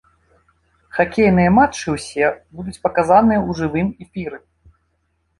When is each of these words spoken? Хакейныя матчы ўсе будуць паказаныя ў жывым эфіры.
Хакейныя 0.99 1.51
матчы 1.57 1.87
ўсе 1.95 2.25
будуць 2.61 2.81
паказаныя 2.85 3.39
ў 3.47 3.49
жывым 3.59 3.87
эфіры. 4.07 4.39